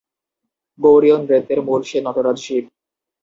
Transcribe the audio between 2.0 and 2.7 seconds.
Nataraj Shiva.